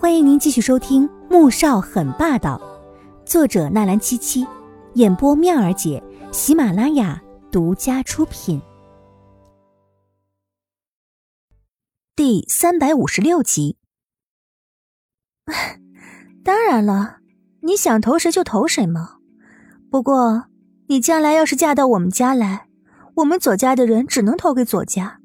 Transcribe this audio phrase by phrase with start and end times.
[0.00, 2.56] 欢迎您继续收听《穆少很霸道》，
[3.28, 4.46] 作者纳兰七七，
[4.94, 6.00] 演播妙儿姐，
[6.30, 8.62] 喜马拉雅独家出品。
[12.14, 13.76] 第三百五十六集。
[16.44, 17.16] 当然了，
[17.62, 19.16] 你想投谁就投谁嘛。
[19.90, 20.44] 不过，
[20.86, 22.68] 你将来要是嫁到我们家来，
[23.16, 25.18] 我们左家的人只能投给左家，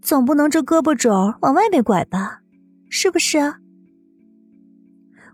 [0.00, 1.10] 总不能这胳膊肘
[1.40, 2.42] 往外面拐吧？
[2.88, 3.58] 是不是啊？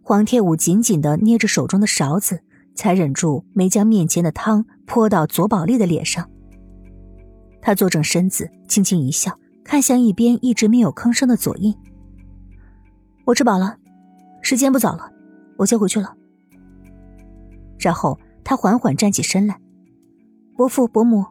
[0.08, 2.42] 黄天武紧紧的捏着手中的勺子，
[2.74, 6.26] 才忍住没将面前的汤泼到左宝莉的脸上。
[7.60, 11.76] 他坐正身子，轻轻一笑，看向一边一直没有吭声的左印
[13.26, 13.76] ：“我吃饱了，
[14.40, 15.12] 时间不早了，
[15.58, 16.16] 我先回去了。”
[17.78, 19.60] 然后他缓缓站起身来
[20.56, 21.22] ：“伯父伯母，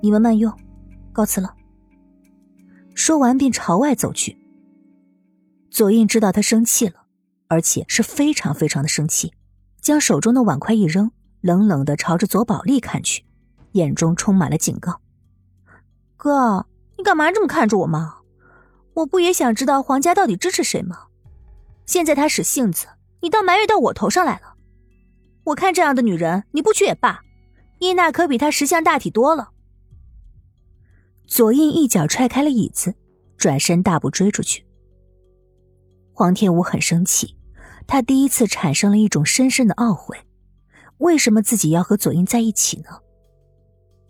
[0.00, 0.56] 你们慢用，
[1.12, 1.52] 告辞了。”
[2.94, 4.38] 说完便朝外走去。
[5.68, 7.03] 左印知道他生气了。
[7.54, 9.32] 而且是非常非常的生气，
[9.80, 13.24] 将手中的碗筷一扔，冷冷的朝着左宝丽看去，
[13.72, 15.00] 眼中充满了警告
[16.18, 16.66] ：“哥，
[16.98, 18.16] 你干嘛这么看着我吗？
[18.94, 21.04] 我不也想知道皇家到底支持谁吗？
[21.86, 22.88] 现在他使性子，
[23.20, 24.56] 你倒埋怨到我头上来了。
[25.44, 27.20] 我看这样的女人，你不娶也罢，
[27.78, 29.50] 伊娜可比她识相大体多了。”
[31.28, 32.96] 左印一脚踹开了椅子，
[33.36, 34.66] 转身大步追出去。
[36.16, 37.36] 黄天武很生气，
[37.86, 40.16] 他第一次产生了一种深深的懊悔：
[40.98, 42.98] 为什么自己要和左印在一起呢？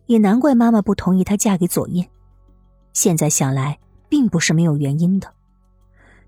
[0.06, 2.06] 也难怪妈妈不同意她嫁给左印。
[2.92, 5.33] 现在想来，并不是没有原因的。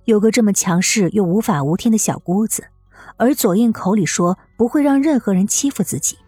[0.04, 2.66] 有个这么强势又无法无天的小姑子，
[3.16, 6.18] 而左印口里说不会让任何人欺负自己，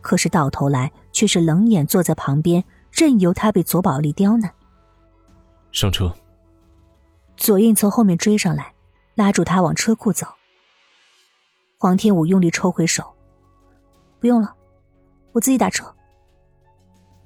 [0.00, 4.52] 可是到头来却是冷眼坐在旁边，任由他被左宝丽刁难。
[5.72, 6.14] 上车。
[7.36, 8.72] 左印从后面追上来。
[9.16, 10.26] 拉住他往车库走。
[11.84, 13.14] 黄天武用力抽回手，
[14.18, 14.54] 不用了，
[15.32, 15.84] 我自己打车。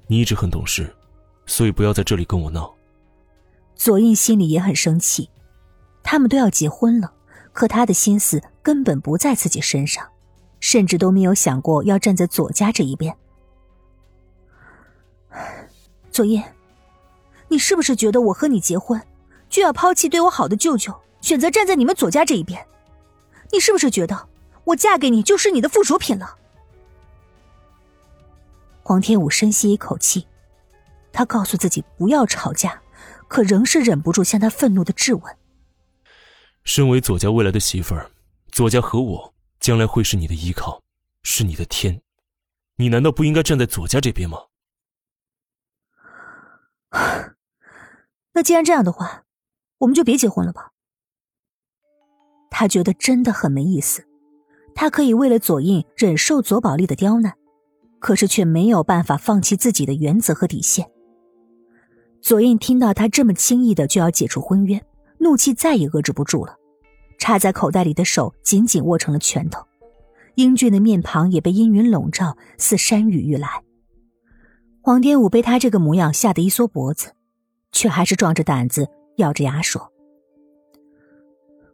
[0.05, 0.93] 你一直很懂事，
[1.45, 2.75] 所以不要在这里跟我闹。
[3.73, 5.29] 左印心里也很生气，
[6.03, 7.13] 他们都要结婚了，
[7.53, 10.05] 可他的心思根本不在自己身上，
[10.59, 13.15] 甚至都没有想过要站在左家这一边。
[16.11, 16.43] 左印，
[17.47, 19.01] 你是不是觉得我和你结婚，
[19.47, 20.93] 就要抛弃对我好的舅舅？
[21.21, 22.67] 选择站在你们左家这一边，
[23.53, 24.27] 你是不是觉得
[24.69, 26.37] 我嫁给你就是你的附属品了？
[28.83, 30.27] 黄天武深吸一口气，
[31.11, 32.81] 他告诉自己不要吵架，
[33.27, 35.37] 可仍是忍不住向他愤怒的质问
[36.63, 38.11] ：“身为左家未来的媳妇儿，
[38.51, 40.81] 左家和我将来会是你的依靠，
[41.23, 42.01] 是你的天，
[42.75, 44.45] 你难道不应该站在左家这边吗？”
[48.33, 49.23] 那既然这样的话，
[49.79, 50.71] 我们就别结婚了吧。
[52.49, 54.07] 他觉得真的很没意思，
[54.75, 57.33] 他可以为了左印忍受左宝莉的刁难，
[57.99, 60.89] 可是却没有办法放弃自己的原则和底线。
[62.21, 64.81] 左印听到他这么轻易的就要解除婚约，
[65.19, 66.55] 怒气再也遏制不住了，
[67.17, 69.65] 插在口袋里的手紧紧握成了拳头，
[70.35, 73.63] 英俊的面庞也被阴云笼罩，似山雨欲来。
[74.81, 77.13] 黄天武被他这个模样吓得一缩脖子，
[77.71, 78.87] 却还是壮着胆子
[79.17, 79.91] 咬着牙说。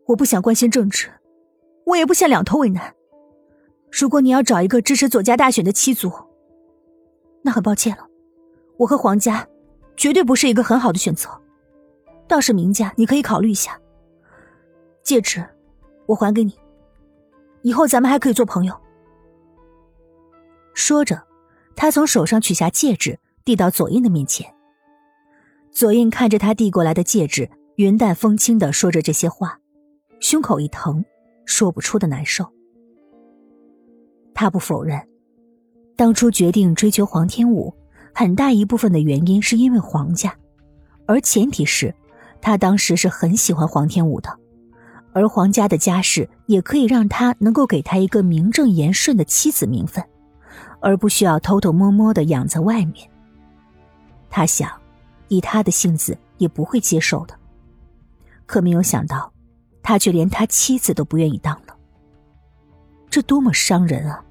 [0.08, 1.10] 我不想关心政治，
[1.86, 2.94] 我也不想两头为难。
[3.92, 6.12] 如果你要找一个支持左家大选的妻族，
[7.42, 8.06] 那很抱歉了，
[8.78, 9.48] 我和黄家
[9.96, 11.30] 绝对不是一个很好的选择。
[12.28, 13.80] 倒是明家，你可以考虑一下。
[15.04, 15.46] 戒指，
[16.08, 16.58] 我还给你，
[17.62, 18.76] 以后咱们还可以做朋友。
[20.74, 21.24] 说着，
[21.76, 24.54] 他从手上取下戒指，递到左印的面前。
[25.72, 29.60] 左印看着他递过来的戒指，云淡风轻的说着这些话。
[30.20, 31.06] 胸口一疼，
[31.46, 32.46] 说不出的难受。
[34.34, 35.02] 他不否认，
[35.96, 37.74] 当初决定追求黄天武，
[38.14, 40.36] 很大一部分的原因是因为黄家，
[41.06, 41.94] 而前提是，
[42.42, 44.30] 他当时是很喜欢黄天武的，
[45.14, 50.04] 而黄家的家世也可以让他能够给他一个名正言顺的妻子名分，
[50.82, 53.10] 而不需要偷偷摸摸的养在外面。
[54.30, 54.70] 他想，
[55.30, 57.34] 以他的性子也不会接受的，
[58.46, 59.32] 可没有想到。
[59.88, 61.78] 他却连他妻子都不愿意当了，
[63.08, 64.26] 这多么伤人啊！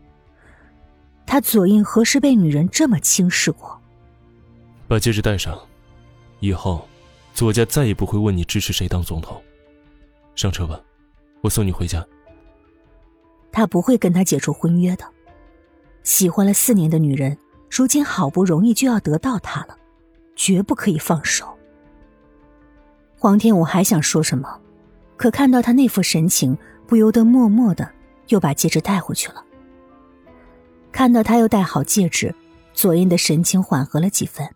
[1.25, 3.81] 他左印何时被女人这么轻视过？
[4.89, 5.57] 把戒指戴上，
[6.41, 6.89] 以后
[7.35, 9.41] 左家再也不会问你支持谁当总统。
[10.35, 10.81] 上车吧，
[11.41, 12.05] 我送你回家。
[13.53, 15.05] 他不会跟他解除婚约的。
[16.03, 17.39] 喜欢了四年的女人，
[17.71, 19.79] 如今好不容易就要得到他了，
[20.35, 21.57] 绝不可以放手。
[23.17, 24.61] 黄天武还想说什么？
[25.17, 26.57] 可看到他那副神情，
[26.87, 27.91] 不由得默默的
[28.29, 29.45] 又把戒指带回去了。
[30.93, 32.35] 看到他又戴好戒指，
[32.73, 34.55] 左印的神情缓和了几分。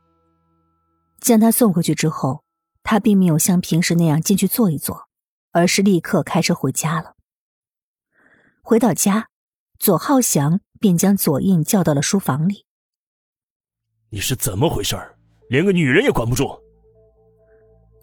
[1.21, 2.45] 将他送回去之后，
[2.83, 5.09] 他并没有像平时那样进去坐一坐，
[5.53, 7.17] 而是立刻开车回家了。
[8.63, 9.29] 回到家，
[9.79, 12.67] 左浩翔便将左印叫到了书房里。
[14.11, 14.97] 你是怎么回事
[15.51, 16.61] 连个女人也管不住？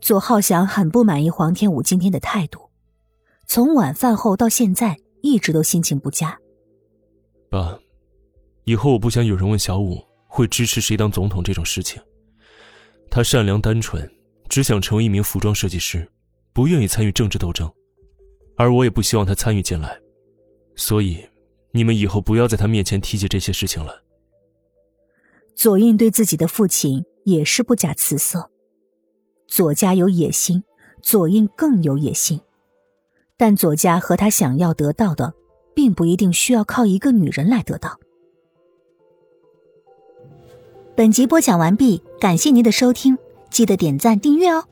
[0.06, 2.70] 左浩翔很不满意黄天武今天的态度，
[3.48, 6.40] 从晚饭后到现在一直都心情不佳。
[7.50, 7.80] 爸，
[8.66, 12.00] 以后我不想有人问小五会支持谁当总统这种事情。
[13.10, 14.08] 他善良单纯，
[14.48, 16.08] 只想成为一名服装设计师，
[16.54, 17.68] 不愿意参与政治斗争，
[18.58, 20.00] 而我也不希望他参与进来，
[20.76, 21.28] 所以，
[21.72, 24.04] 你们以后不要在他面前提起这些事情了。
[25.56, 28.52] 左印对自己的父亲也是不假辞色。
[29.48, 30.64] 左家有野心，
[31.02, 32.42] 左印更有野心，
[33.38, 35.34] 但左家和他想要得到的，
[35.74, 38.00] 并不一定需要靠一个女人来得到。
[40.96, 43.18] 本集播讲完毕，感谢您的收听，
[43.50, 44.66] 记得点赞订阅哦。